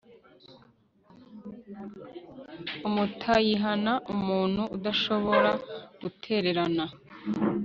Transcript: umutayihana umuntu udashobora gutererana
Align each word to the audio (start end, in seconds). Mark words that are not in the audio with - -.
umutayihana 2.87 3.93
umuntu 4.13 4.61
udashobora 4.75 5.51
gutererana 6.01 6.85